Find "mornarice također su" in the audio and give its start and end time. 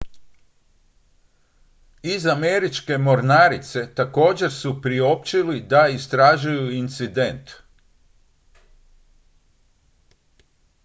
2.97-4.81